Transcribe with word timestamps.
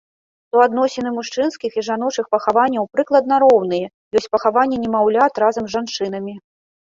Суадносіны 0.55 1.09
мужчынскіх 1.17 1.75
і 1.79 1.83
жаночых 1.89 2.25
пахаванняў 2.35 2.83
прыкладна 2.95 3.35
роўныя, 3.45 3.87
ёсць 4.21 4.31
пахаванні 4.37 4.77
немаўлят 4.87 5.33
разам 5.47 5.63
з 5.69 5.77
жанчынамі. 5.77 6.33